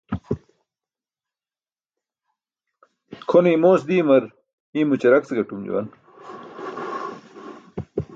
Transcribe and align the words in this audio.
Kʰone 3.29 3.49
imoos 3.57 3.81
diimar 3.87 4.23
iymo 4.77 4.95
ćarak 5.01 5.23
ce 5.27 5.33
gaṭum 5.37 5.61
juwan. 5.67 5.87